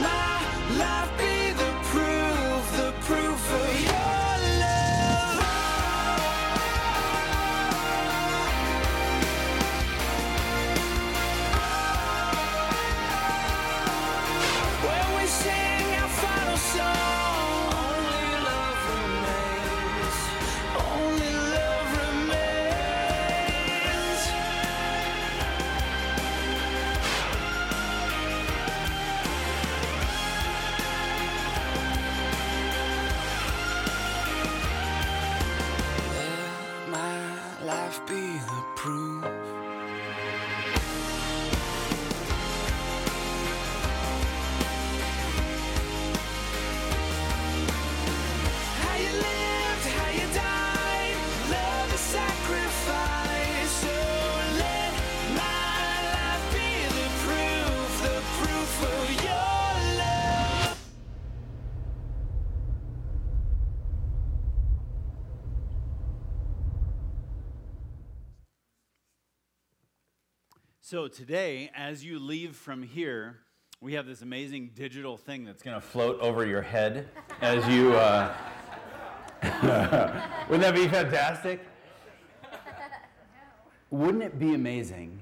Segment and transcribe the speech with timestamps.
[0.00, 0.39] My
[70.90, 73.38] So today, as you leave from here,
[73.80, 77.08] we have this amazing digital thing that's going to float over your head
[77.40, 77.94] as you.
[77.94, 78.34] Uh,
[80.48, 81.64] wouldn't that be fantastic?
[83.90, 85.20] Wouldn't it be amazing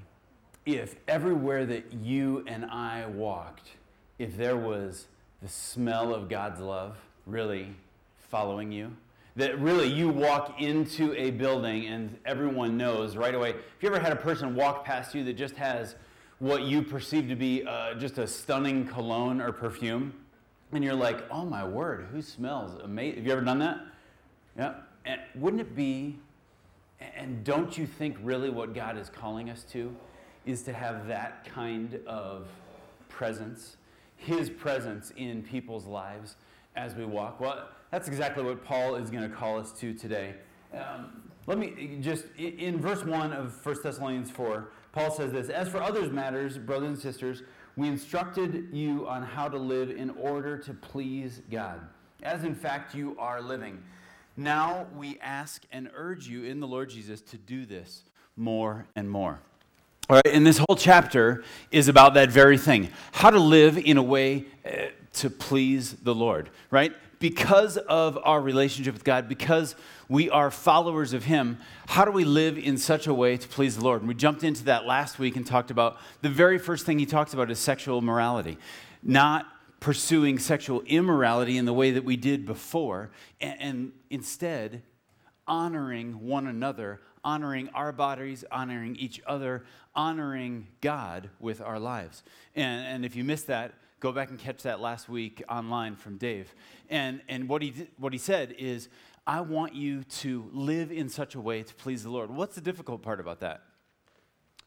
[0.65, 3.69] if everywhere that you and I walked,
[4.17, 5.05] if there was
[5.39, 6.97] the smell of God's love
[7.27, 7.75] really
[8.17, 8.97] following you?
[9.35, 13.53] That really you walk into a building and everyone knows right away.
[13.53, 15.95] Have you ever had a person walk past you that just has
[16.39, 20.13] what you perceive to be uh, just a stunning cologne or perfume?
[20.71, 23.17] And you're like, oh my word, who smells amazing?
[23.17, 23.79] Have you ever done that?
[24.57, 24.73] Yeah.
[25.05, 26.17] And wouldn't it be
[26.99, 29.95] and don't you think really what God is calling us to
[30.45, 32.47] is to have that kind of
[33.07, 33.77] presence,
[34.17, 36.35] His presence in people's lives
[36.75, 37.39] as we walk?
[37.39, 40.35] Well, that's exactly what Paul is going to call us to today.
[40.73, 45.67] Um, let me just, in verse 1 of 1 Thessalonians 4, Paul says this As
[45.67, 47.43] for others' matters, brothers and sisters,
[47.75, 51.79] we instructed you on how to live in order to please God,
[52.21, 53.81] as in fact you are living.
[54.37, 58.03] Now we ask and urge you in the Lord Jesus to do this
[58.35, 59.39] more and more.
[60.09, 63.97] All right, and this whole chapter is about that very thing how to live in
[63.97, 66.93] a way uh, to please the Lord, right?
[67.19, 69.75] Because of our relationship with God, because
[70.07, 73.75] we are followers of Him, how do we live in such a way to please
[73.77, 74.01] the Lord?
[74.01, 77.05] And we jumped into that last week and talked about the very first thing He
[77.05, 78.57] talks about is sexual morality,
[79.03, 79.45] not
[79.79, 84.81] pursuing sexual immorality in the way that we did before, and, and instead
[85.47, 89.65] honoring one another, honoring our bodies, honoring each other,
[89.95, 92.23] honoring God with our lives.
[92.55, 96.17] And, and if you missed that, go back and catch that last week online from
[96.17, 96.53] Dave.
[96.89, 98.89] And, and what, he, what he said is,
[99.27, 102.31] I want you to live in such a way to please the Lord.
[102.31, 103.61] What's the difficult part about that?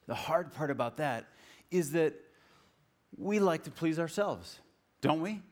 [0.07, 1.27] The hard part about that
[1.71, 2.15] is that
[3.17, 4.61] we like to please ourselves,
[5.01, 5.43] don't we?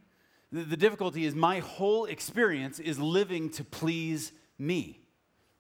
[0.53, 5.01] The difficulty is my whole experience is living to please me,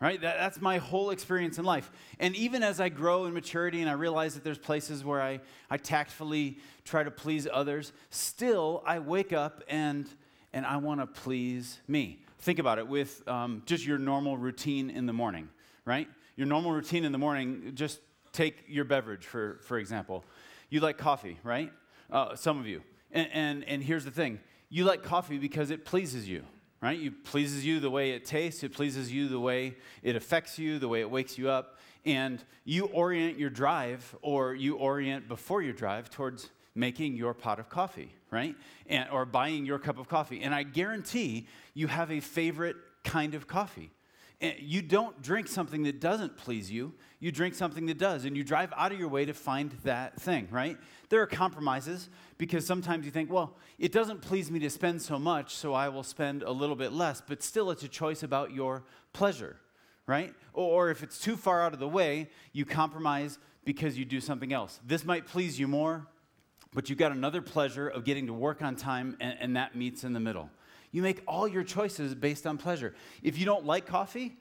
[0.00, 0.21] right?
[0.21, 1.91] That, that's my whole experience in life.
[2.19, 5.41] And even as I grow in maturity and I realize that there's places where I,
[5.69, 10.09] I tactfully try to please others, still I wake up and,
[10.53, 12.25] and I want to please me.
[12.39, 15.50] Think about it with um, just your normal routine in the morning,
[15.84, 16.09] right?
[16.37, 18.00] Your normal routine in the morning, just
[18.33, 20.25] take your beverage, for, for example.
[20.71, 21.71] You like coffee, right?
[22.10, 22.83] Uh, some of you.
[23.12, 24.41] And, and, and here's the thing
[24.71, 26.44] you like coffee because it pleases you,
[26.83, 27.01] right?
[27.01, 30.79] It pleases you the way it tastes, it pleases you the way it affects you,
[30.79, 31.79] the way it wakes you up.
[32.07, 37.59] And you orient your drive, or you orient before your drive towards making your pot
[37.59, 38.57] of coffee, right?
[38.87, 40.41] And, or buying your cup of coffee.
[40.41, 43.91] And I guarantee you have a favorite kind of coffee.
[44.41, 46.95] You don't drink something that doesn't please you.
[47.19, 50.19] You drink something that does, and you drive out of your way to find that
[50.19, 50.78] thing, right?
[51.10, 52.09] There are compromises
[52.39, 55.91] because sometimes you think, well, it doesn't please me to spend so much, so I
[55.91, 59.57] will spend a little bit less, but still it's a choice about your pleasure,
[60.07, 60.33] right?
[60.54, 64.21] Or, or if it's too far out of the way, you compromise because you do
[64.21, 64.81] something else.
[64.87, 66.07] This might please you more,
[66.72, 70.04] but you've got another pleasure of getting to work on time, and, and that meets
[70.04, 70.48] in the middle.
[70.92, 72.95] You make all your choices based on pleasure.
[73.22, 74.39] If you don't like coffee,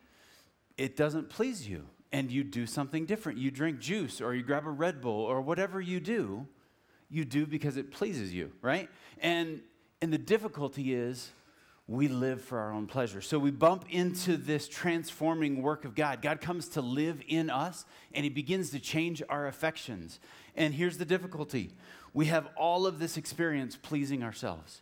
[0.78, 3.38] it doesn't please you, and you do something different.
[3.38, 6.48] You drink juice, or you grab a Red Bull, or whatever you do,
[7.10, 8.90] you do because it pleases you, right?
[9.20, 9.62] And,
[10.02, 11.32] and the difficulty is
[11.90, 13.20] we live for our own pleasure.
[13.20, 16.22] So we bump into this transforming work of God.
[16.22, 20.20] God comes to live in us and he begins to change our affections.
[20.56, 21.72] And here's the difficulty
[22.14, 24.82] we have all of this experience pleasing ourselves.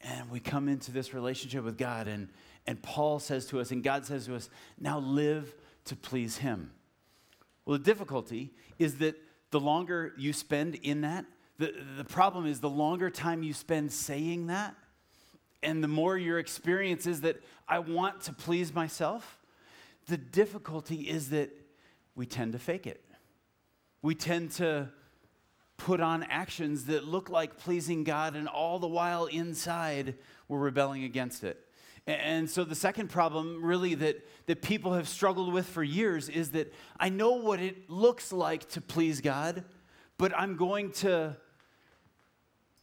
[0.00, 2.28] And we come into this relationship with God, and,
[2.66, 5.54] and Paul says to us, and God says to us, now live
[5.86, 6.70] to please him.
[7.64, 9.16] Well, the difficulty is that
[9.50, 11.24] the longer you spend in that,
[11.58, 14.74] the, the problem is the longer time you spend saying that,
[15.62, 19.38] and the more your experience is that I want to please myself,
[20.06, 21.50] the difficulty is that
[22.14, 23.02] we tend to fake it.
[24.02, 24.90] We tend to
[25.76, 30.14] put on actions that look like pleasing God, and all the while inside
[30.48, 31.62] we're rebelling against it.
[32.06, 36.52] And so, the second problem, really, that, that people have struggled with for years is
[36.52, 39.64] that I know what it looks like to please God,
[40.16, 41.36] but I'm going to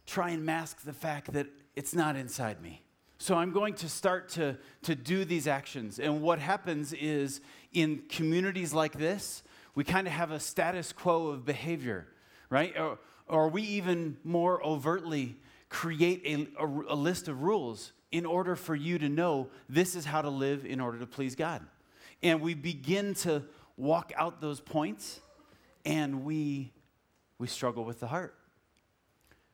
[0.05, 2.83] try and mask the fact that it's not inside me.
[3.17, 5.99] So I'm going to start to, to do these actions.
[5.99, 7.39] And what happens is
[7.71, 9.43] in communities like this,
[9.75, 12.07] we kind of have a status quo of behavior,
[12.53, 12.77] right?
[12.77, 15.37] Or, or we even more overtly
[15.69, 20.05] create a, a, a list of rules in order for you to know this is
[20.05, 21.65] how to live in order to please God.
[22.21, 23.41] And we begin to
[23.75, 25.19] walk out those points
[25.83, 26.71] and we,
[27.39, 28.35] we struggle with the heart.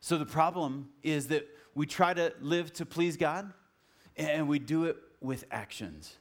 [0.02, 3.54] So the problem is that we try to live to please God
[4.18, 6.18] and we do it with actions.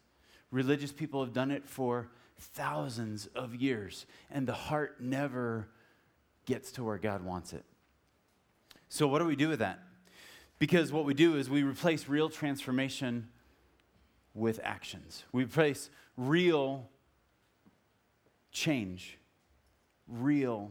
[0.53, 2.09] Religious people have done it for
[2.39, 5.69] thousands of years, and the heart never
[6.49, 7.63] gets to where God wants it.
[8.89, 9.81] So, what do we do with that?
[10.59, 13.29] Because what we do is we replace real transformation
[14.35, 15.25] with actions.
[15.31, 16.89] We replace real
[18.51, 19.19] change,
[20.09, 20.71] real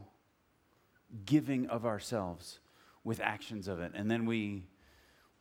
[1.25, 2.57] giving of ourselves
[3.03, 3.91] with actions of it.
[3.94, 4.63] And then we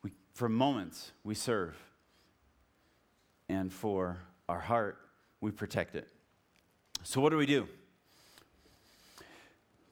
[0.03, 1.77] we for moments, we serve.
[3.49, 4.19] And for
[4.51, 4.99] our heart,
[5.41, 6.09] we protect it.
[7.05, 7.69] So, what do we do?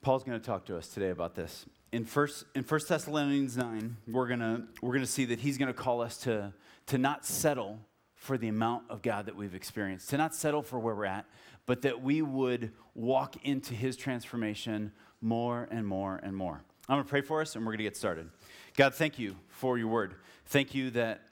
[0.04, 1.64] Paul's going to talk to us today about this.
[1.90, 5.72] In First, in First Thessalonians 9, we're going to we're to see that he's going
[5.72, 6.52] to call us to,
[6.88, 7.78] to not settle
[8.14, 11.24] for the amount of God that we've experienced, to not settle for where we're at,
[11.64, 14.92] but that we would walk into his transformation
[15.22, 16.60] more and more and more.
[16.86, 18.28] I'm going to pray for us, and we're going to get started.
[18.76, 20.16] God, thank you for your word.
[20.44, 21.22] Thank you that,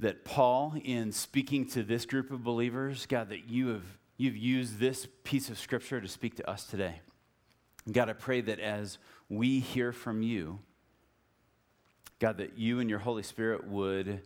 [0.00, 3.84] that Paul, in speaking to this group of believers, God, that you have
[4.16, 7.00] you've used this piece of scripture to speak to us today.
[7.90, 10.60] God, I pray that as we hear from you,
[12.18, 14.22] God, that you and your Holy Spirit would,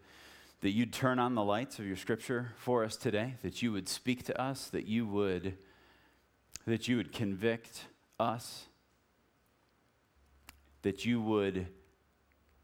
[0.61, 3.89] that you'd turn on the lights of your scripture for us today, that you would
[3.89, 5.57] speak to us, that you would,
[6.67, 7.87] that you would convict
[8.21, 8.67] us,
[10.83, 11.69] that you would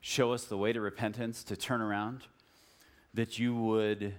[0.00, 2.22] show us the way to repentance, to turn around,
[3.14, 4.14] that you would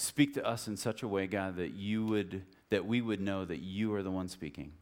[0.00, 3.44] speak to us in such a way, God, that you would that we would know
[3.44, 4.72] that you are the one speaking.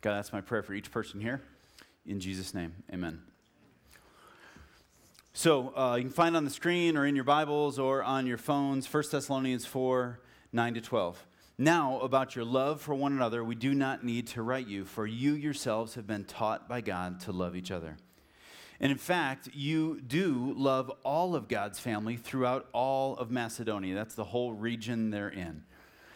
[0.00, 1.40] God, that's my prayer for each person here.
[2.04, 3.20] In Jesus' name, amen.
[5.32, 8.38] So uh, you can find on the screen or in your Bibles or on your
[8.38, 10.20] phones 1 Thessalonians 4
[10.52, 11.26] 9 to 12.
[11.58, 15.06] Now, about your love for one another, we do not need to write you, for
[15.06, 17.96] you yourselves have been taught by God to love each other.
[18.80, 23.94] And in fact, you do love all of God's family throughout all of Macedonia.
[23.94, 25.64] That's the whole region they're in.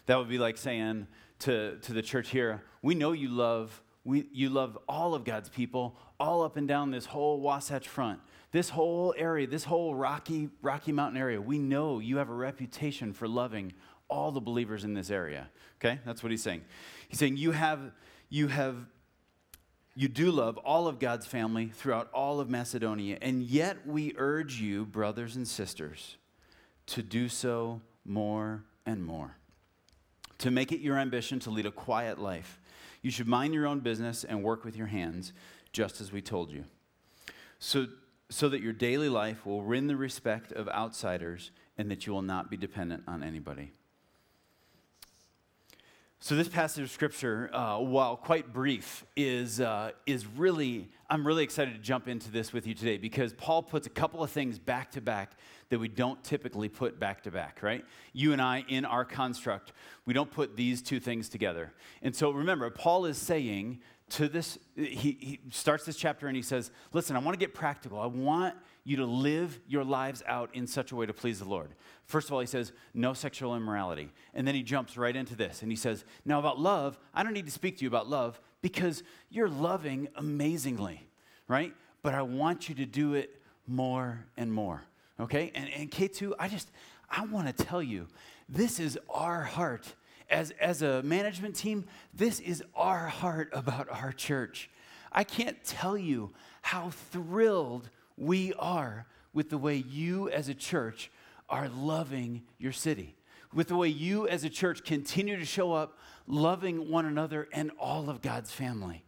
[0.06, 1.08] That would be like saying
[1.40, 5.48] to, to the church here, we know you love, we, you love all of God's
[5.48, 8.20] people all up and down this whole Wasatch Front.
[8.52, 13.12] This whole area, this whole Rocky, Rocky Mountain area, we know you have a reputation
[13.12, 13.72] for loving
[14.08, 15.48] all the believers in this area.
[15.80, 15.98] Okay?
[16.04, 16.62] That's what he's saying.
[17.08, 17.92] He's saying you have,
[18.28, 18.76] you have
[19.94, 24.60] you do love all of God's family throughout all of Macedonia, and yet we urge
[24.60, 26.16] you, brothers and sisters,
[26.86, 29.36] to do so more and more.
[30.38, 32.58] To make it your ambition to lead a quiet life.
[33.02, 35.32] You should mind your own business and work with your hands,
[35.72, 36.64] just as we told you.
[37.58, 37.86] So,
[38.30, 42.22] so that your daily life will win the respect of outsiders and that you will
[42.22, 43.72] not be dependent on anybody.
[46.24, 51.42] So this passage of scripture, uh, while quite brief, is uh, is really I'm really
[51.42, 54.56] excited to jump into this with you today because Paul puts a couple of things
[54.56, 55.32] back to back
[55.70, 57.58] that we don't typically put back to back.
[57.60, 57.84] Right?
[58.12, 59.72] You and I, in our construct,
[60.06, 61.72] we don't put these two things together.
[62.02, 63.80] And so remember, Paul is saying
[64.12, 64.58] to this.
[64.74, 68.00] He, he starts this chapter and he says, "Listen, I want to get practical.
[68.00, 68.54] I want."
[68.84, 71.70] you to live your lives out in such a way to please the Lord.
[72.04, 74.10] First of all, he says, no sexual immorality.
[74.34, 77.32] And then he jumps right into this and he says, now about love, I don't
[77.32, 81.06] need to speak to you about love because you're loving amazingly,
[81.46, 81.74] right?
[82.02, 84.82] But I want you to do it more and more.
[85.20, 85.52] Okay?
[85.54, 86.70] And, and K2, I just,
[87.08, 88.08] I want to tell you,
[88.48, 89.94] this is our heart.
[90.32, 91.84] As, as a management team,
[92.14, 94.70] this is our heart about our church.
[95.12, 101.10] I can't tell you how thrilled we are with the way you as a church
[101.50, 103.14] are loving your city,
[103.52, 107.70] with the way you as a church continue to show up loving one another and
[107.78, 109.04] all of God's family.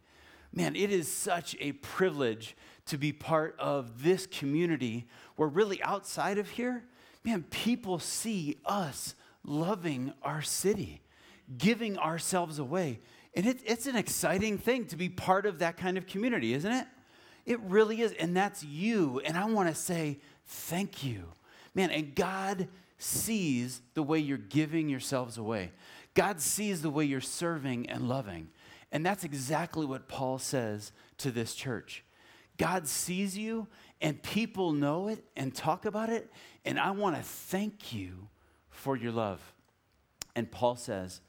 [0.53, 2.55] Man, it is such a privilege
[2.85, 6.83] to be part of this community where, really, outside of here,
[7.23, 11.01] man, people see us loving our city,
[11.57, 12.99] giving ourselves away.
[13.35, 16.71] And it, it's an exciting thing to be part of that kind of community, isn't
[16.71, 16.87] it?
[17.45, 18.13] It really is.
[18.13, 19.21] And that's you.
[19.25, 21.25] And I want to say thank you.
[21.73, 25.71] Man, and God sees the way you're giving yourselves away.
[26.13, 28.49] God sees the way you're serving and loving.
[28.91, 32.03] And that's exactly what Paul says to this church.
[32.57, 33.67] God sees you,
[33.99, 36.31] and people know it and talk about it.
[36.63, 38.29] And I want to thank you
[38.69, 39.41] for your love.
[40.35, 41.19] And Paul says,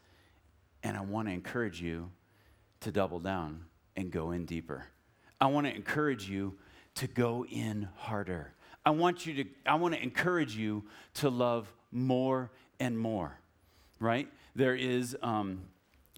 [0.87, 2.13] and I want to encourage you
[2.79, 3.65] to double down
[3.97, 4.85] and go in deeper.
[5.41, 6.55] I want to encourage you
[6.95, 8.53] to go in harder.
[8.85, 13.41] I want you to I want to encourage you to love more and more.
[13.99, 14.29] Right?
[14.55, 15.63] There is um,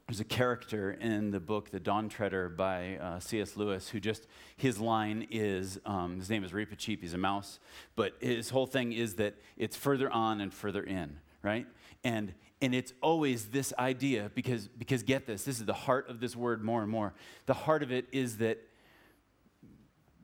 [0.07, 3.57] there's a character in the book The Dawn Treader by uh, C.S.
[3.57, 4.27] Lewis who just
[4.59, 7.01] his line is um, his name is Reepicheep.
[7.01, 7.59] He's a mouse,
[7.97, 11.21] but his whole thing is that it's further on and further in.
[11.43, 11.67] Right?
[12.05, 16.21] And and it's always this idea because because get this this is the heart of
[16.21, 17.15] this word more and more.
[17.47, 18.59] The heart of it is that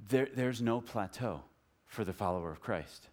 [0.08, 1.42] there, there's no plateau
[1.86, 3.08] for the follower of christ.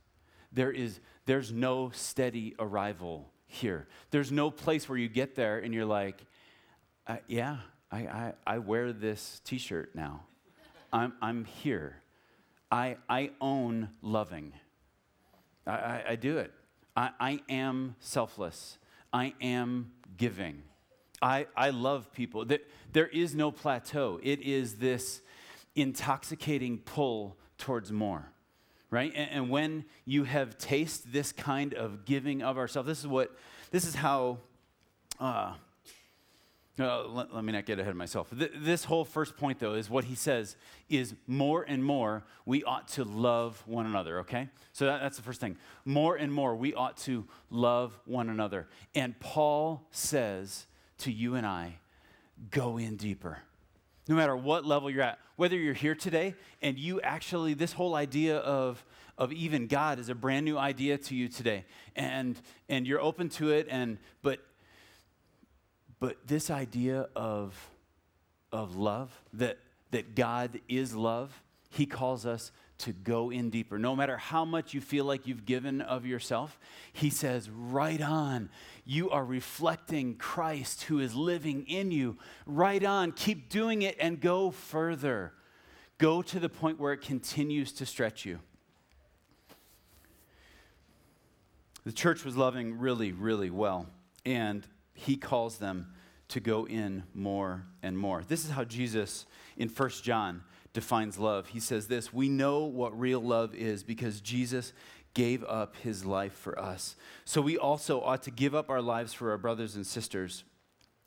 [0.52, 3.88] There is there's no steady arrival here.
[4.10, 6.26] There's no place where you get there and you're like
[7.08, 7.58] uh, yeah
[7.92, 10.22] I, I, I wear this t-shirt now.
[10.94, 11.98] I'm, I'm here.
[12.72, 14.54] I, I own loving.
[15.68, 16.54] I, I, I do it.
[16.96, 18.78] I, I am selfless
[19.14, 20.64] I am giving.
[21.22, 22.46] I, I love people.
[22.92, 24.20] There is no plateau.
[24.24, 25.22] It is this
[25.76, 28.32] intoxicating pull towards more,
[28.90, 29.12] right?
[29.16, 33.36] And, and when you have tasted this kind of giving of ourselves, this is what,
[33.70, 34.40] this is how,
[35.20, 35.54] uh,
[36.80, 38.30] uh, let, let, me not get ahead of myself.
[38.38, 40.56] Th- this whole first point, though, is what he says
[40.90, 44.50] is more and more we ought to love one another, okay?
[44.72, 45.58] So that, that's the first thing.
[45.84, 48.68] More and more we ought to love one another.
[48.96, 50.66] And Paul says
[51.00, 51.80] to you and I,
[52.50, 53.40] go in deeper.
[54.08, 57.96] No matter what level you're at, whether you're here today and you actually, this whole
[57.96, 58.84] idea of,
[59.18, 63.30] of even God is a brand new idea to you today, and, and you're open
[63.30, 64.40] to it, and, but
[66.02, 67.56] but this idea of,
[68.52, 69.60] of love, that,
[69.92, 73.78] that God is love, He calls us to go in deeper.
[73.78, 76.60] No matter how much you feel like you've given of yourself,
[76.92, 78.50] He says, right on.
[78.84, 82.18] You are reflecting Christ who is living in you.
[82.48, 83.12] Right on.
[83.12, 85.34] Keep doing it and go further.
[86.00, 88.40] Go to the point where it continues to stretch you.
[91.86, 93.86] The church was loving really, really well.
[94.26, 94.66] And
[95.02, 95.88] he calls them
[96.30, 98.24] to go in more and more.
[98.28, 99.26] This is how Jesus
[99.58, 100.44] in 1 John
[100.74, 101.48] defines love.
[101.48, 104.74] He says this We know what real love is because Jesus
[105.14, 106.96] gave up his life for us.
[107.26, 110.44] So we also ought to give up our lives for our brothers and sisters.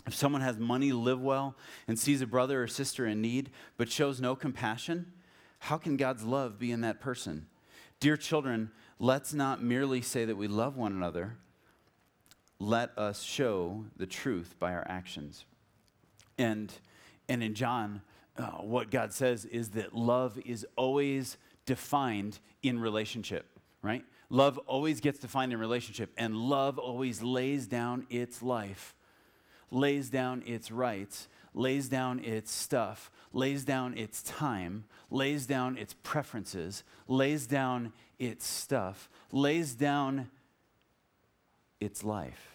[0.07, 1.57] If someone has money, live well,
[1.89, 5.13] and sees a brother or sister in need, but shows no compassion,
[5.61, 7.47] how can God's love be in that person?
[8.01, 11.39] Dear children, let's not merely say that we love one another
[12.64, 15.44] let us show the truth by our actions.
[16.38, 16.73] And,
[17.28, 18.00] and in John,
[18.37, 23.47] uh, what God says is that love is always defined in relationship,
[23.83, 24.04] right?
[24.30, 28.94] Love always gets defined in relationship, and love always lays down its life,
[29.71, 35.94] lays down its rights, lays down its stuff, lays down its time, lays down its
[36.02, 40.30] preferences, lays down its stuff, lays down
[41.78, 42.54] its life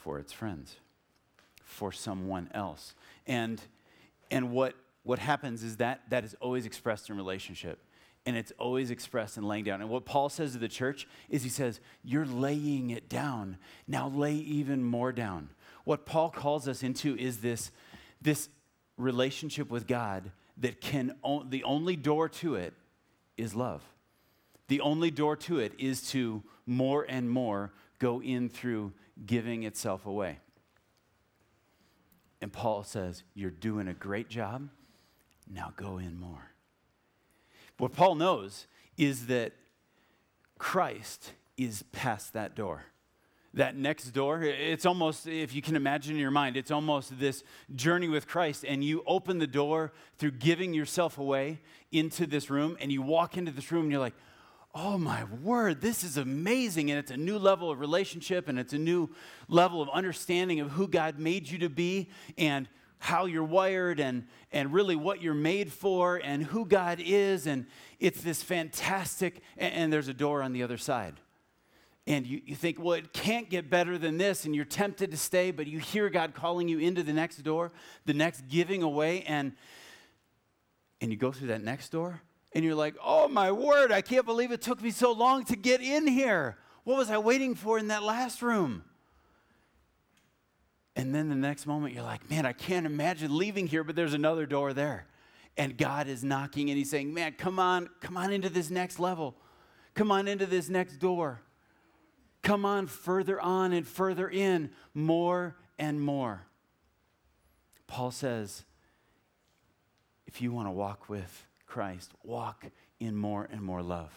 [0.00, 0.76] for its friends,
[1.62, 2.94] for someone else.
[3.26, 3.60] And,
[4.30, 7.78] and what, what happens is that that is always expressed in relationship.
[8.26, 9.80] And it's always expressed in laying down.
[9.80, 13.56] And what Paul says to the church is he says, You're laying it down.
[13.88, 15.50] Now lay even more down.
[15.84, 17.70] What Paul calls us into is this,
[18.20, 18.50] this
[18.98, 21.14] relationship with God that can,
[21.48, 22.74] the only door to it
[23.38, 23.82] is love.
[24.68, 28.92] The only door to it is to more and more go in through
[29.24, 30.38] giving itself away.
[32.40, 34.68] And Paul says, You're doing a great job.
[35.52, 36.52] Now go in more.
[37.78, 39.52] what Paul knows is that
[40.58, 42.84] Christ is past that door.
[43.54, 47.42] That next door, it's almost, if you can imagine in your mind, it's almost this
[47.74, 51.60] journey with Christ, and you open the door through giving yourself away
[51.90, 54.14] into this room, and you walk into this room, and you're like,
[54.74, 56.90] oh my word, this is amazing.
[56.90, 59.10] And it's a new level of relationship, and it's a new
[59.48, 64.26] level of understanding of who God made you to be, and how you're wired and,
[64.52, 67.46] and really what you're made for and who God is.
[67.46, 67.66] And
[67.98, 71.14] it's this fantastic, and, and there's a door on the other side.
[72.06, 75.16] And you, you think, well, it can't get better than this, and you're tempted to
[75.16, 77.72] stay, but you hear God calling you into the next door,
[78.04, 79.52] the next giving away, and,
[81.00, 82.20] and you go through that next door,
[82.52, 85.56] and you're like, oh my word, I can't believe it took me so long to
[85.56, 86.56] get in here.
[86.84, 88.84] What was I waiting for in that last room?
[90.96, 94.14] And then the next moment, you're like, man, I can't imagine leaving here, but there's
[94.14, 95.06] another door there.
[95.56, 98.98] And God is knocking and He's saying, man, come on, come on into this next
[98.98, 99.36] level.
[99.94, 101.42] Come on into this next door.
[102.42, 106.46] Come on further on and further in, more and more.
[107.86, 108.64] Paul says,
[110.26, 112.66] if you want to walk with Christ, walk
[112.98, 114.10] in more and more love.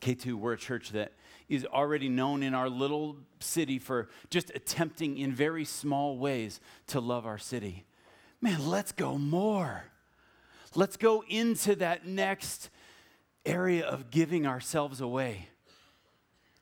[0.00, 1.12] K2, we're a church that
[1.48, 7.00] is already known in our little city for just attempting in very small ways to
[7.00, 7.84] love our city.
[8.40, 9.84] Man, let's go more.
[10.74, 12.70] Let's go into that next
[13.44, 15.48] area of giving ourselves away.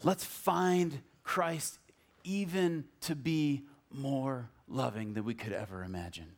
[0.03, 1.79] Let's find Christ
[2.25, 6.33] even to be more loving than we could ever imagine.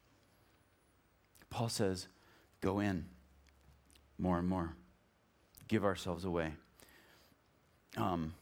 [1.51, 2.09] Paul says,
[2.61, 3.07] go in
[4.19, 4.75] more and more,
[5.69, 6.53] give ourselves away.
[7.97, 8.35] Um,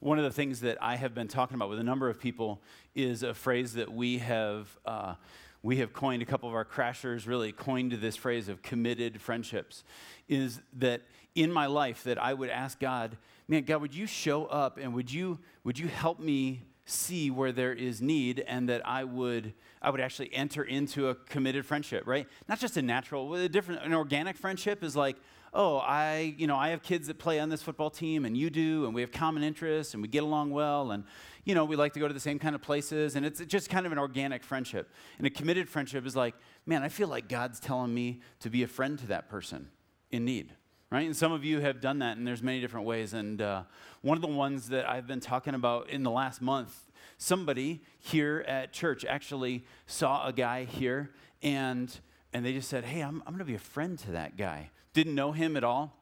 [0.00, 2.60] one of the things that I have been talking about with a number of people
[2.94, 4.78] is a phrase that we have.
[4.84, 5.14] Uh,
[5.62, 9.84] we have coined a couple of our crashers really coined this phrase of committed friendships
[10.28, 11.02] is that
[11.34, 14.94] in my life that i would ask god man god would you show up and
[14.94, 19.54] would you would you help me see where there is need and that i would
[19.80, 23.82] i would actually enter into a committed friendship right not just a natural a different
[23.82, 25.16] an organic friendship is like
[25.52, 28.50] oh, I, you know, I have kids that play on this football team and you
[28.50, 31.04] do, and we have common interests and we get along well, and,
[31.44, 33.68] you know, we like to go to the same kind of places, and it's just
[33.68, 34.92] kind of an organic friendship.
[35.18, 36.34] And a committed friendship is like,
[36.66, 39.70] man, I feel like God's telling me to be a friend to that person
[40.10, 40.54] in need.
[40.90, 41.06] Right?
[41.06, 43.14] And some of you have done that, and there's many different ways.
[43.14, 43.62] And uh,
[44.02, 48.44] one of the ones that I've been talking about in the last month, somebody here
[48.48, 51.10] at church actually saw a guy here,
[51.42, 51.96] and
[52.32, 54.70] and they just said, Hey, I'm, I'm going to be a friend to that guy
[54.92, 55.96] didn't know him at all,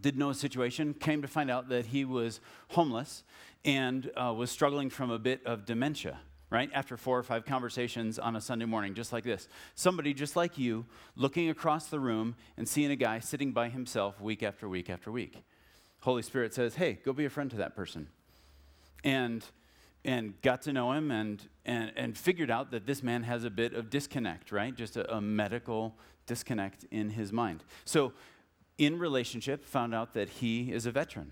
[0.00, 3.22] didn't know his situation, came to find out that he was homeless
[3.64, 6.70] and uh, was struggling from a bit of dementia, right?
[6.72, 9.48] After four or five conversations on a Sunday morning, just like this.
[9.74, 14.20] Somebody just like you looking across the room and seeing a guy sitting by himself
[14.20, 15.42] week after week after week.
[16.00, 18.08] Holy Spirit says, hey, go be a friend to that person.
[19.02, 19.44] And
[20.04, 23.50] and got to know him and, and, and figured out that this man has a
[23.50, 24.74] bit of disconnect, right?
[24.74, 27.64] Just a, a medical disconnect in his mind.
[27.84, 28.12] So,
[28.76, 31.30] in relationship, found out that he is a veteran.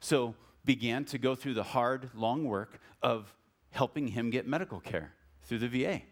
[0.00, 3.32] So, began to go through the hard, long work of
[3.70, 6.02] helping him get medical care through the VA,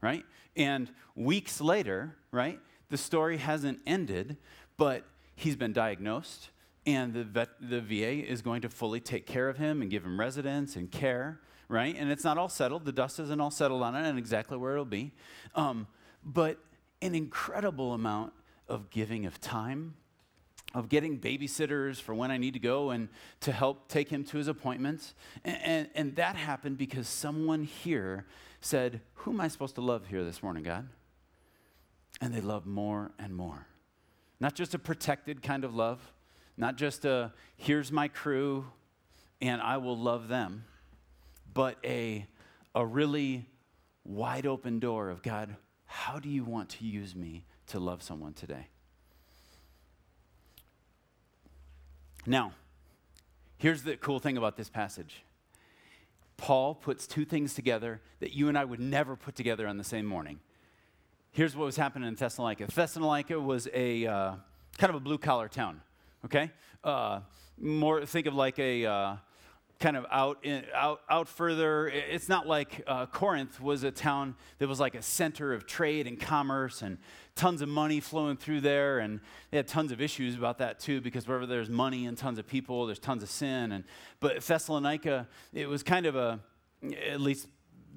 [0.00, 0.24] right?
[0.56, 4.36] And weeks later, right, the story hasn't ended,
[4.76, 6.50] but he's been diagnosed,
[6.86, 10.04] and the, vet, the VA is going to fully take care of him and give
[10.04, 11.94] him residence and care, right?
[11.96, 12.86] And it's not all settled.
[12.86, 15.12] The dust isn't all settled on it and exactly where it'll be.
[15.54, 15.86] Um,
[16.24, 16.58] but
[17.02, 18.32] an incredible amount
[18.68, 19.94] of giving of time,
[20.74, 23.08] of getting babysitters for when I need to go and
[23.40, 25.14] to help take him to his appointments.
[25.44, 28.26] And, and, and, that happened because someone here
[28.60, 30.88] said, Who am I supposed to love here this morning, God?
[32.20, 33.66] And they love more and more.
[34.40, 36.12] Not just a protected kind of love,
[36.56, 38.66] not just a here's my crew
[39.40, 40.64] and I will love them,
[41.54, 42.26] but a,
[42.74, 43.46] a really
[44.04, 48.32] wide open door of God, how do you want to use me to love someone
[48.32, 48.66] today?
[52.28, 52.52] Now,
[53.56, 55.22] here's the cool thing about this passage
[56.36, 59.84] Paul puts two things together that you and I would never put together on the
[59.84, 60.38] same morning.
[61.30, 64.34] Here's what was happening in Thessalonica Thessalonica was a uh,
[64.76, 65.80] kind of a blue collar town,
[66.26, 66.50] okay?
[66.84, 67.20] Uh,
[67.58, 69.16] more, think of like a, uh,
[69.78, 71.88] kind of out, in, out, out further.
[71.88, 76.06] It's not like uh, Corinth was a town that was like a center of trade
[76.06, 76.98] and commerce and
[77.36, 78.98] tons of money flowing through there.
[78.98, 82.38] And they had tons of issues about that too, because wherever there's money and tons
[82.38, 83.70] of people, there's tons of sin.
[83.70, 83.84] And,
[84.18, 86.40] but Thessalonica, it was kind of a,
[87.08, 87.48] at least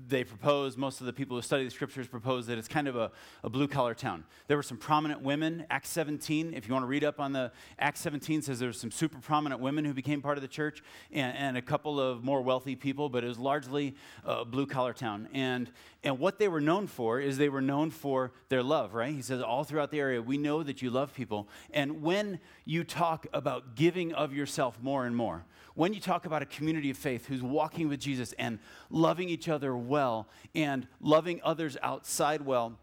[0.08, 2.96] they propose, most of the people who study the scriptures propose that it's kind of
[2.96, 3.12] a,
[3.44, 4.24] a blue collar town.
[4.48, 5.66] There were some prominent women.
[5.70, 8.92] Acts 17, if you want to read up on the Acts 17, says there's some
[8.92, 12.42] super prominent women who became part of the church and, and a couple of more
[12.42, 15.28] wealthy people, but it was largely a blue collar town.
[15.34, 15.72] And,
[16.04, 19.14] and what they were known for is they were known for their love, right?
[19.14, 21.48] He says, all throughout the area, we know that you love people.
[21.72, 26.42] And when you talk about giving of yourself more and more, when you talk about
[26.42, 31.40] a community of faith who's walking with Jesus and loving each other well and loving
[31.44, 32.78] others outside well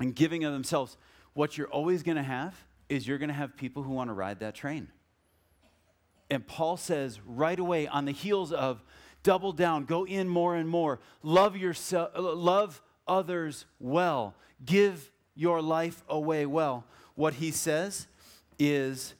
[0.00, 0.96] and giving of themselves,
[1.34, 2.54] what you're always going to have
[2.88, 4.88] is you're going to have people who want to ride that train.
[6.30, 8.82] And Paul says right away on the heels of
[9.22, 14.34] double down, go in more and more, love yourself, love others well,
[14.64, 16.84] give your life away well.
[17.14, 18.08] What he says
[18.58, 19.14] is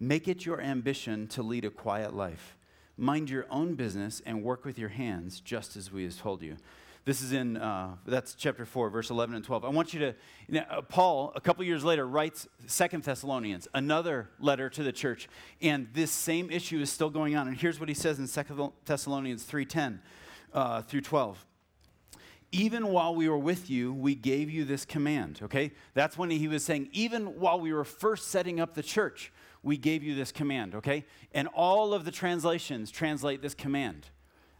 [0.00, 2.56] Make it your ambition to lead a quiet life.
[2.96, 6.56] Mind your own business and work with your hands, just as we have told you.
[7.04, 9.64] This is in, uh, that's chapter 4, verse 11 and 12.
[9.64, 10.14] I want you to,
[10.46, 14.92] you know, uh, Paul, a couple years later, writes Second Thessalonians, another letter to the
[14.92, 15.28] church,
[15.62, 17.48] and this same issue is still going on.
[17.48, 20.00] And here's what he says in Second Thessalonians 3.10
[20.52, 21.44] uh, through 12
[22.50, 25.72] even while we were with you, we gave you this command, okay?
[25.92, 29.30] That's when he was saying, even while we were first setting up the church,
[29.62, 31.04] we gave you this command, okay?
[31.32, 34.06] And all of the translations translate this command,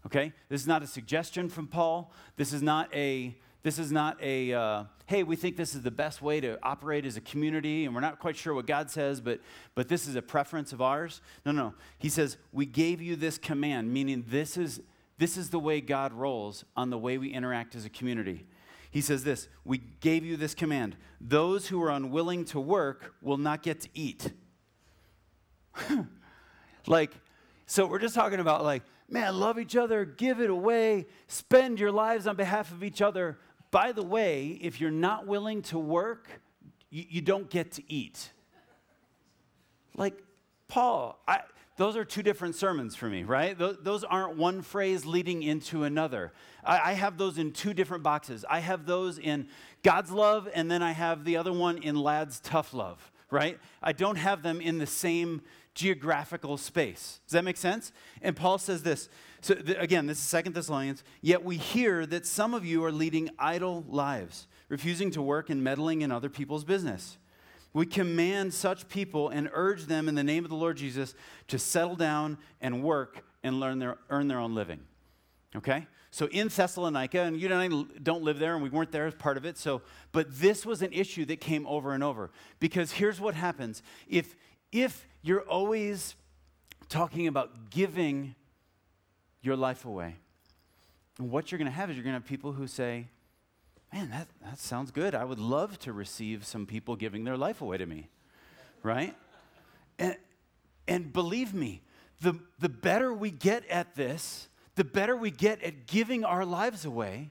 [0.07, 0.33] okay?
[0.49, 2.13] This is not a suggestion from Paul.
[2.37, 5.91] This is not a, this is not a, uh, hey, we think this is the
[5.91, 9.21] best way to operate as a community, and we're not quite sure what God says,
[9.21, 9.41] but,
[9.75, 11.21] but this is a preference of ours.
[11.47, 11.75] No, no.
[11.99, 14.81] He says, we gave you this command, meaning this is,
[15.19, 18.47] this is the way God rolls on the way we interact as a community.
[18.91, 23.37] He says this We gave you this command those who are unwilling to work will
[23.37, 24.33] not get to eat.
[26.87, 27.13] like,
[27.67, 31.93] so we're just talking about, like, man, love each other, give it away, spend your
[31.93, 33.39] lives on behalf of each other.
[33.71, 36.29] By the way, if you're not willing to work,
[36.91, 38.31] you, you don't get to eat.
[39.97, 40.23] Like,
[40.69, 41.41] Paul, I,
[41.79, 43.57] those are two different sermons for me, right?
[43.57, 46.33] Those, aren't one phrase leading into another.
[46.65, 48.45] I, I, have those in two different boxes.
[48.49, 49.49] I have those in
[49.83, 53.59] God's love, and then I have the other one in Lad's tough love, right?
[53.81, 55.43] I don't have them in the same
[55.79, 57.21] geographical space.
[57.27, 57.93] Does that make sense?
[58.21, 59.09] And Paul says this.
[59.41, 61.05] So th- again, this is Second Thessalonians.
[61.21, 65.63] Yet we hear that some of you are leading idle lives, refusing to work and
[65.63, 67.17] meddling in other people's business.
[67.73, 71.15] We command such people and urge them in the name of the Lord Jesus
[71.47, 74.81] to settle down and work and learn their, earn their own living.
[75.55, 75.87] Okay?
[76.11, 79.15] So in Thessalonica, and you and I don't live there, and we weren't there as
[79.15, 79.57] part of it.
[79.57, 83.83] So, but this was an issue that came over and over because here's what happens:
[84.09, 84.35] if
[84.73, 86.15] if you're always
[86.89, 88.35] talking about giving
[89.43, 90.17] your life away.
[91.19, 93.09] And what you're going to have is you're going to have people who say,
[93.93, 95.15] Man, that, that sounds good.
[95.15, 98.09] I would love to receive some people giving their life away to me.
[98.83, 99.17] Right?
[99.99, 100.17] And,
[100.87, 101.81] and believe me,
[102.21, 106.85] the, the better we get at this, the better we get at giving our lives
[106.85, 107.31] away,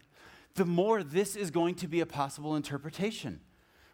[0.56, 3.40] the more this is going to be a possible interpretation,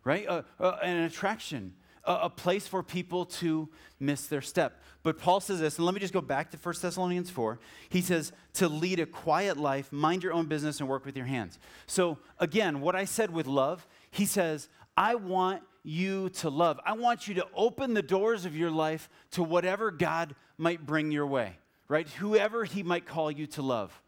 [0.03, 0.27] right?
[0.27, 1.73] Uh, uh, an attraction
[2.05, 4.81] a, a place for people to miss their step.
[5.03, 7.59] But Paul says this, and let me just go back to 1 Thessalonians 4.
[7.89, 11.25] He says, to lead a quiet life, mind your own business, and work with your
[11.25, 11.59] hands.
[11.87, 16.79] So, again, what I said with love, he says, I want you to love.
[16.85, 21.11] I want you to open the doors of your life to whatever God might bring
[21.11, 21.57] your way,
[21.89, 22.07] right?
[22.07, 24.01] Whoever he might call you to love.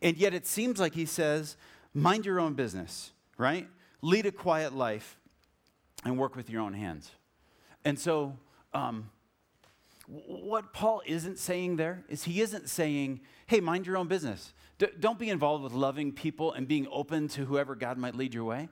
[0.00, 1.56] And yet it seems like he says,
[1.92, 3.68] mind your own business, right?
[4.02, 5.18] Lead a quiet life
[6.04, 7.10] and work with your own hands.
[7.86, 8.36] And so,
[8.74, 9.10] um,
[10.08, 14.52] what Paul isn't saying there is he isn't saying, hey, mind your own business.
[14.78, 18.34] D- don't be involved with loving people and being open to whoever God might lead
[18.34, 18.68] your way.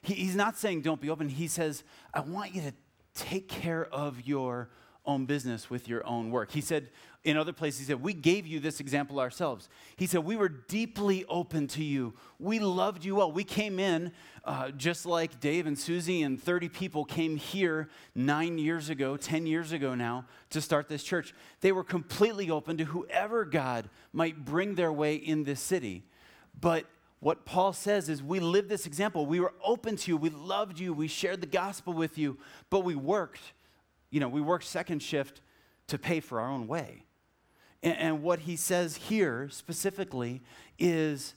[0.00, 1.28] He, he's not saying don't be open.
[1.28, 2.72] He says, I want you to
[3.14, 4.70] take care of your
[5.04, 6.50] own business with your own work.
[6.50, 6.88] He said,
[7.26, 9.68] in other places, he said, We gave you this example ourselves.
[9.96, 12.14] He said, We were deeply open to you.
[12.38, 13.32] We loved you well.
[13.32, 14.12] We came in
[14.44, 19.44] uh, just like Dave and Susie and 30 people came here nine years ago, 10
[19.44, 21.34] years ago now, to start this church.
[21.62, 26.04] They were completely open to whoever God might bring their way in this city.
[26.60, 26.86] But
[27.18, 29.26] what Paul says is, we lived this example.
[29.26, 30.16] We were open to you.
[30.16, 30.94] We loved you.
[30.94, 32.38] We shared the gospel with you,
[32.70, 33.40] but we worked.
[34.10, 35.40] You know, we worked second shift
[35.88, 37.05] to pay for our own way.
[37.86, 40.42] And, and what he says here specifically
[40.76, 41.34] is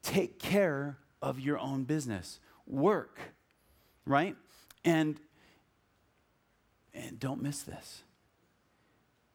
[0.00, 3.18] take care of your own business, work,
[4.06, 4.36] right?
[4.84, 5.18] And,
[6.94, 8.04] and don't miss this.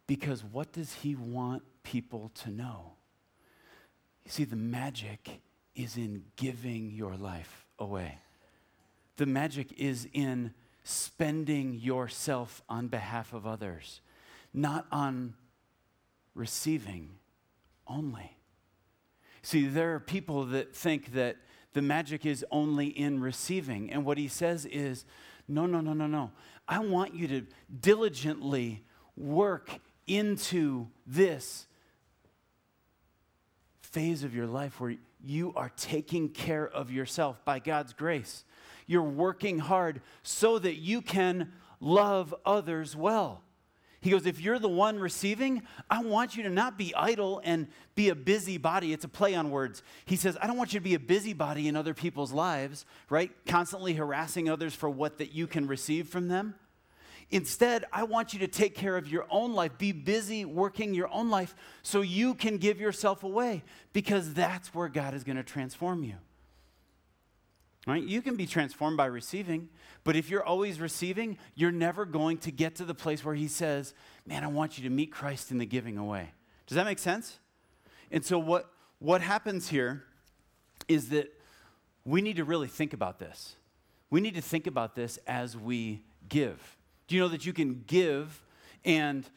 [0.07, 2.93] Because what does he want people to know?
[4.23, 5.41] You see, the magic
[5.75, 8.19] is in giving your life away.
[9.17, 10.53] The magic is in
[10.85, 13.99] spending yourself on behalf of others,
[14.53, 15.33] not on
[16.35, 17.09] receiving
[17.87, 18.37] only.
[19.41, 21.37] See, there are people that think that
[21.73, 23.91] the magic is only in receiving.
[23.91, 25.05] And what he says is,
[25.47, 26.31] no, no, no, no, no.
[26.67, 27.45] I want you to
[27.79, 28.83] diligently
[29.15, 31.67] work into this
[33.81, 38.43] phase of your life where you are taking care of yourself by God's grace.
[38.87, 43.41] You're working hard so that you can love others well.
[44.05, 47.67] He goes, If you're the one receiving, I want you to not be idle and
[47.95, 48.93] be a busybody.
[48.93, 49.81] It's a play on words.
[50.05, 53.31] He says, I don't want you to be a busybody in other people's lives, right?
[53.47, 56.53] Constantly harassing others for what that you can receive from them.
[57.31, 59.75] Instead, I want you to take care of your own life.
[59.79, 64.87] Be busy working your own life so you can give yourself away because that's where
[64.87, 66.17] God is going to transform you.
[67.85, 68.03] Right?
[68.03, 69.69] You can be transformed by receiving,
[70.03, 73.47] but if you're always receiving, you're never going to get to the place where He
[73.47, 73.93] says,
[74.25, 76.31] Man, I want you to meet Christ in the giving away.
[76.65, 77.37] Does that make sense?
[78.11, 80.03] And so, what, what happens here
[80.87, 81.31] is that
[82.05, 83.55] we need to really think about this.
[84.09, 86.77] We need to think about this as we give.
[87.07, 88.43] Do you know that you can give
[88.83, 89.29] and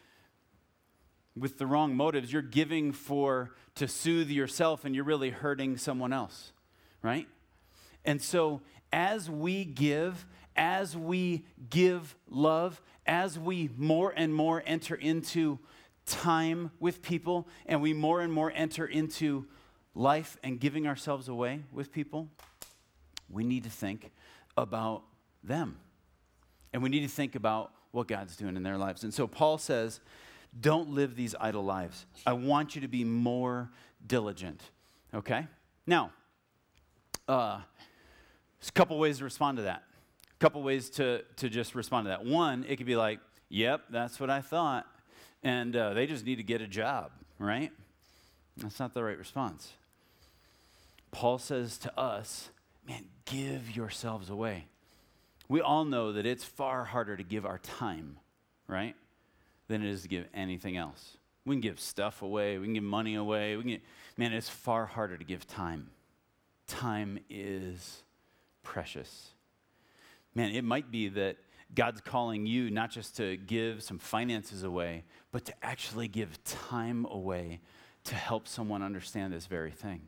[1.37, 6.13] with the wrong motives, you're giving for to soothe yourself and you're really hurting someone
[6.13, 6.53] else,
[7.03, 7.29] right?
[8.09, 10.25] And so, as we give,
[10.57, 15.59] as we give love, as we more and more enter into
[16.07, 19.45] time with people, and we more and more enter into
[19.95, 22.31] life and giving ourselves away with people,
[23.29, 24.11] we need to think
[24.57, 25.03] about
[25.45, 25.77] them.
[26.73, 29.05] And we need to think about what God's doing in their lives.
[29.05, 30.01] And so Paul says,
[30.59, 32.07] don't live these idle lives.
[32.27, 33.69] I want you to be more
[34.07, 34.63] diligent.
[35.13, 35.47] Okay?
[35.87, 36.13] Now,
[37.29, 37.61] uh,
[38.61, 39.83] there's a couple ways to respond to that.
[40.35, 42.25] A couple ways to, to just respond to that.
[42.25, 44.87] One, it could be like, yep, that's what I thought.
[45.43, 47.71] And uh, they just need to get a job, right?
[48.57, 49.73] That's not the right response.
[51.11, 52.51] Paul says to us,
[52.87, 54.67] man, give yourselves away.
[55.49, 58.19] We all know that it's far harder to give our time,
[58.67, 58.95] right,
[59.69, 61.17] than it is to give anything else.
[61.47, 63.57] We can give stuff away, we can give money away.
[63.57, 63.81] We can
[64.19, 65.89] man, it's far harder to give time.
[66.67, 68.03] Time is
[68.69, 69.31] precious.
[70.35, 71.39] Man, it might be that
[71.75, 77.07] God's calling you not just to give some finances away, but to actually give time
[77.07, 77.61] away
[78.05, 80.03] to help someone understand this very thing.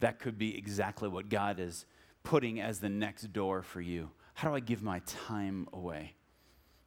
[0.00, 1.86] That could be exactly what God is
[2.24, 4.10] putting as the next door for you.
[4.34, 6.14] How do I give my time away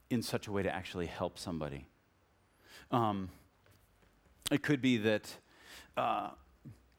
[0.10, 1.88] in such a way to actually help somebody?
[2.92, 3.30] Um,
[4.52, 5.38] it could be that
[5.96, 6.32] uh,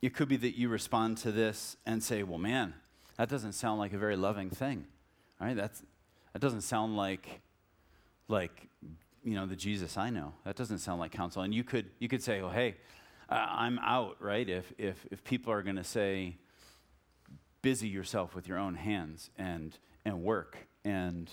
[0.03, 2.75] it could be that you respond to this and say, well, man,
[3.17, 4.87] that doesn't sound like a very loving thing.
[5.41, 5.57] Right?
[5.57, 5.83] That's,
[6.33, 7.41] that doesn't sound like,
[8.29, 8.69] like,
[9.23, 10.33] you know, the Jesus I know.
[10.45, 11.43] That doesn't sound like counsel.
[11.43, 12.77] And you could, you could say, oh, hey,
[13.29, 14.49] I'm out, right?
[14.49, 16.37] If, if, if people are going to say,
[17.63, 20.57] busy yourself with your own hands and, and work.
[20.85, 21.31] And,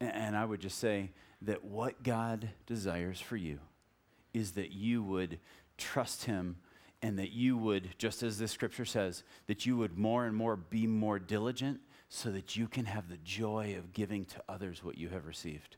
[0.00, 1.10] and I would just say
[1.42, 3.60] that what God desires for you
[4.34, 5.38] is that you would
[5.78, 6.56] trust Him
[7.02, 10.56] and that you would, just as the scripture says, that you would more and more
[10.56, 14.96] be more diligent so that you can have the joy of giving to others what
[14.96, 15.76] you have received.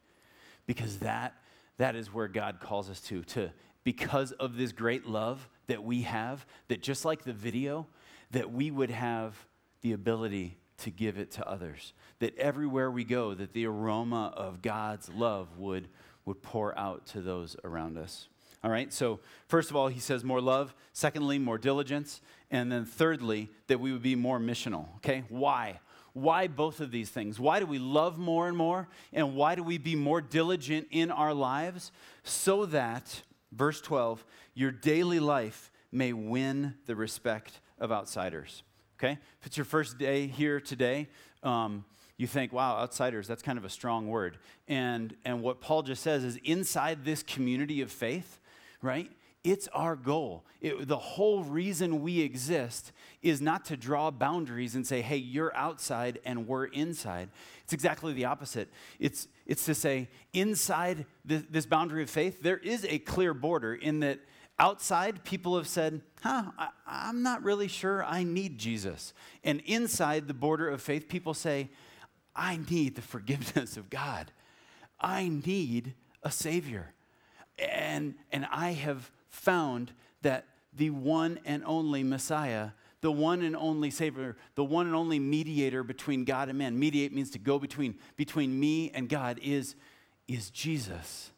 [0.67, 1.35] Because that,
[1.79, 3.51] that is where God calls us to, to
[3.85, 7.87] because of this great love that we have, that just like the video,
[8.33, 9.35] that we would have
[9.81, 11.93] the ability to give it to others.
[12.19, 15.89] That everywhere we go, that the aroma of God's love would,
[16.25, 18.29] would pour out to those around us.
[18.65, 20.75] All right, so first of all, he says more love.
[20.95, 22.23] Secondly, more diligence.
[22.51, 24.87] And then thirdly, that we would be more missional.
[24.97, 25.81] Okay, why?
[26.15, 27.39] Why both of these things?
[27.39, 28.89] Why do we love more and more?
[29.13, 31.93] And why do we be more diligent in our lives?
[32.23, 33.21] So that,
[33.53, 34.25] verse 12,
[34.55, 38.63] your daily life may win the respect of outsiders.
[38.99, 39.19] Okay?
[39.41, 41.09] If it's your first day here today,
[41.43, 41.85] um,
[42.17, 44.39] you think, wow, outsiders, that's kind of a strong word.
[44.69, 48.41] And, and what Paul just says is inside this community of faith,
[48.85, 49.11] right?
[49.43, 50.45] It's our goal.
[50.63, 52.93] It, the whole reason we exist
[53.23, 57.29] is not to draw boundaries and say, hey, you're outside and we're inside.
[57.63, 58.71] It's exactly the opposite.
[58.99, 64.01] It's, it's to say, inside this, boundary of faith, there is a clear border in
[64.01, 64.21] that
[64.59, 69.13] outside, people have said, huh, I, am not really sure I need Jesus.
[69.43, 71.69] And inside the border of faith, people say,
[72.35, 74.33] I need the forgiveness of God.
[74.99, 75.93] I need
[76.23, 76.95] a Savior
[77.59, 83.91] and, and I have found that the one and only Messiah, the one and only
[83.91, 87.97] Savior, the one and only mediator between God and man, mediate means to go between,
[88.17, 89.77] between me and God, is,
[90.27, 91.31] is Jesus.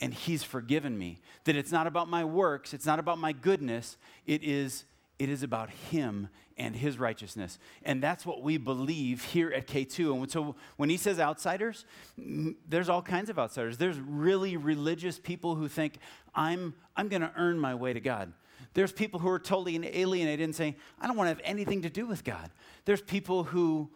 [0.00, 1.20] And He's forgiven me.
[1.44, 4.84] That it's not about my works, it's not about my goodness, it is,
[5.18, 7.58] it is about Him and His righteousness.
[7.82, 10.14] And that's what we believe here at K2.
[10.14, 11.84] And so when He says outsiders,
[12.16, 13.78] there's all kinds of outsiders.
[13.78, 15.98] There's really religious people who think,
[16.34, 18.32] I'm, I'm going to earn my way to God.
[18.74, 21.90] There's people who are totally alienated and saying, I don't want to have anything to
[21.90, 22.50] do with God.
[22.84, 23.90] There's people who,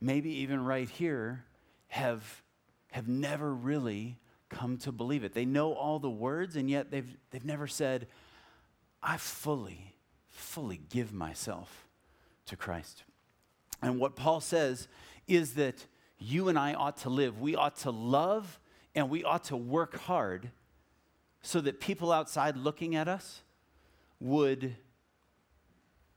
[0.00, 1.44] maybe even right here,
[1.88, 2.42] have,
[2.90, 5.32] have never really come to believe it.
[5.32, 8.06] They know all the words, and yet they've, they've never said,
[9.02, 9.91] I fully,
[10.42, 11.86] fully give myself
[12.46, 13.04] to Christ.
[13.80, 14.88] And what Paul says
[15.26, 15.86] is that
[16.18, 17.40] you and I ought to live.
[17.40, 18.60] We ought to love
[18.94, 20.50] and we ought to work hard
[21.40, 23.42] so that people outside looking at us
[24.20, 24.76] would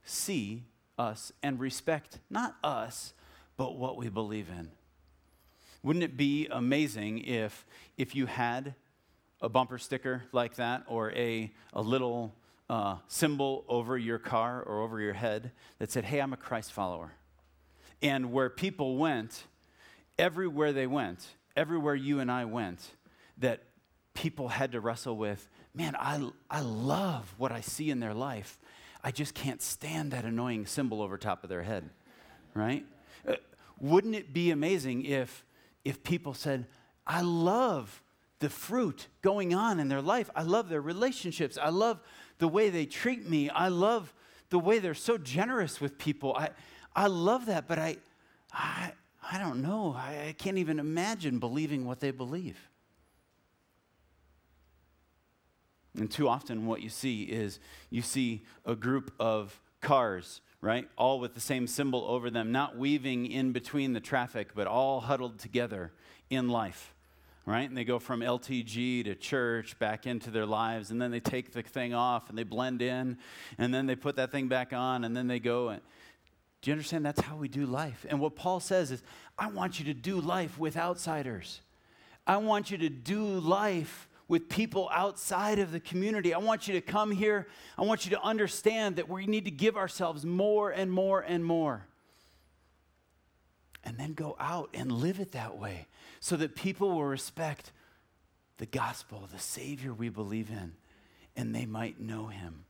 [0.03, 0.65] see
[0.97, 3.13] us and respect not us,
[3.57, 4.69] but what we believe in.
[5.81, 7.65] Wouldn't it be amazing if,
[7.97, 8.75] if you had
[9.41, 12.35] a bumper sticker like that or a, a little
[12.69, 16.73] uh, symbol over your car or over your head that said, Hey, I'm a Christ
[16.73, 17.13] follower?
[18.01, 19.43] And where people went,
[20.17, 21.25] everywhere they went,
[21.55, 22.91] everywhere you and I went,
[23.37, 23.63] that
[24.13, 28.59] people had to wrestle with man, I, I love what I see in their life.
[29.03, 31.89] I just can't stand that annoying symbol over top of their head,
[32.53, 32.85] right?
[33.27, 33.35] Uh,
[33.79, 35.45] wouldn't it be amazing if,
[35.83, 36.65] if people said,
[37.05, 38.01] I love
[38.39, 40.29] the fruit going on in their life.
[40.35, 41.57] I love their relationships.
[41.57, 41.99] I love
[42.37, 43.49] the way they treat me.
[43.49, 44.13] I love
[44.49, 46.35] the way they're so generous with people.
[46.35, 46.49] I,
[46.95, 47.97] I love that, but I,
[48.51, 48.91] I,
[49.31, 49.95] I don't know.
[49.97, 52.57] I, I can't even imagine believing what they believe.
[55.97, 60.89] And too often, what you see is you see a group of cars, right?
[60.97, 65.01] All with the same symbol over them, not weaving in between the traffic, but all
[65.01, 65.93] huddled together
[66.29, 66.94] in life,
[67.45, 67.67] right?
[67.67, 71.51] And they go from LTG to church back into their lives, and then they take
[71.53, 73.17] the thing off and they blend in,
[73.57, 75.69] and then they put that thing back on, and then they go.
[75.69, 75.81] And,
[76.61, 77.05] do you understand?
[77.05, 78.05] That's how we do life.
[78.09, 79.03] And what Paul says is,
[79.37, 81.61] I want you to do life with outsiders.
[82.25, 86.33] I want you to do life with people outside of the community.
[86.33, 87.47] I want you to come here.
[87.77, 91.45] I want you to understand that we need to give ourselves more and more and
[91.45, 91.85] more.
[93.85, 95.85] And then go out and live it that way
[96.19, 97.71] so that people will respect
[98.57, 100.73] the gospel, the Savior we believe in,
[101.35, 102.65] and they might know him.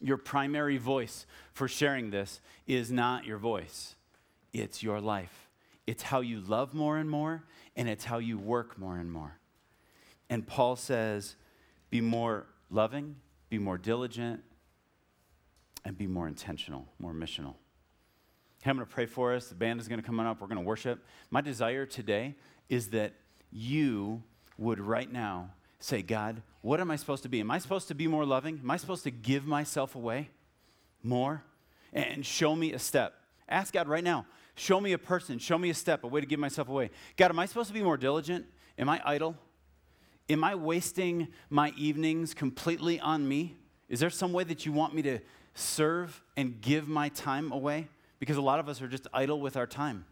[0.00, 3.96] Your primary voice for sharing this is not your voice,
[4.52, 5.48] it's your life.
[5.86, 7.44] It's how you love more and more,
[7.76, 9.38] and it's how you work more and more.
[10.30, 11.36] And Paul says,
[11.90, 13.16] be more loving,
[13.50, 14.42] be more diligent,
[15.84, 17.54] and be more intentional, more missional.
[18.66, 19.48] I'm going to pray for us.
[19.48, 20.40] The band is going to come on up.
[20.40, 21.04] We're going to worship.
[21.30, 22.34] My desire today
[22.68, 23.12] is that
[23.52, 24.22] you
[24.56, 27.40] would right now say, God, what am I supposed to be?
[27.40, 28.60] Am I supposed to be more loving?
[28.62, 30.30] Am I supposed to give myself away
[31.02, 31.42] more?
[31.92, 33.14] And show me a step.
[33.48, 34.24] Ask God right now,
[34.54, 36.90] show me a person, show me a step, a way to give myself away.
[37.16, 38.46] God, am I supposed to be more diligent?
[38.78, 39.36] Am I idle?
[40.30, 43.56] Am I wasting my evenings completely on me?
[43.90, 45.18] Is there some way that you want me to
[45.54, 47.88] serve and give my time away?
[48.24, 50.06] Because a lot of us are just idle with our time.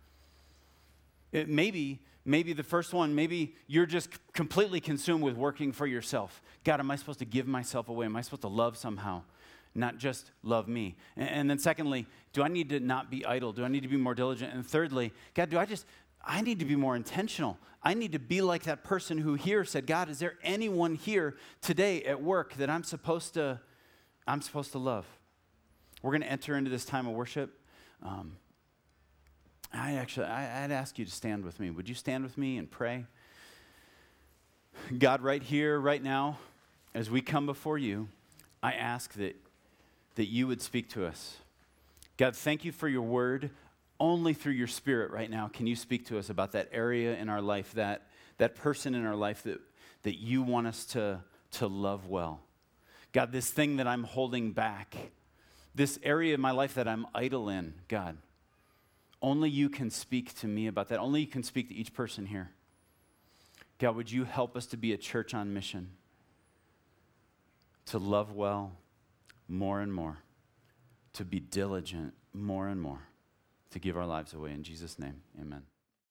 [1.33, 6.43] It maybe, maybe the first one, maybe you're just completely consumed with working for yourself.
[6.63, 8.05] God, am I supposed to give myself away?
[8.05, 9.23] Am I supposed to love somehow?
[9.75, 10.95] Not just love me.
[11.17, 13.51] And, and then secondly, do I need to not be idle?
[13.55, 14.53] Do I need to be more diligent?
[14.53, 15.87] And thirdly, God, do I just
[16.23, 17.57] I need to be more intentional.
[17.83, 21.35] I need to be like that person who here said, God, is there anyone here
[21.63, 23.59] today at work that I'm supposed to,
[24.29, 25.07] I'm supposed to love?
[26.03, 27.59] We're going to enter into this time of worship.
[28.03, 28.37] Um,
[29.73, 31.71] I actually, I, I'd ask you to stand with me.
[31.71, 33.07] Would you stand with me and pray?
[34.99, 36.39] God, right here, right now,
[36.95, 38.09] as we come before you,
[38.63, 39.37] I ask that,
[40.17, 41.37] that you would speak to us.
[42.17, 43.51] God, thank you for your word
[44.03, 47.29] only through your spirit right now can you speak to us about that area in
[47.29, 49.61] our life, that, that person in our life that,
[50.03, 51.21] that you want us to,
[51.53, 52.41] to love well.
[53.13, 54.97] God, this thing that I'm holding back,
[55.75, 58.19] this area of my life that I'm idle in, God,
[59.21, 60.99] only you can speak to me about that.
[60.99, 62.51] Only you can speak to each person here.
[63.79, 65.91] God, would you help us to be a church on mission?
[67.87, 68.73] To love well
[69.49, 70.19] more and more,
[71.15, 73.01] to be diligent more and more
[73.73, 74.53] to give our lives away.
[74.53, 75.63] In Jesus' name, amen.